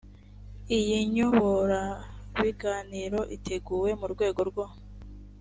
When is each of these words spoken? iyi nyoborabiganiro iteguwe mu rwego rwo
iyi 0.77 0.97
nyoborabiganiro 1.13 3.19
iteguwe 3.35 3.89
mu 3.99 4.05
rwego 4.13 4.41
rwo 4.49 4.65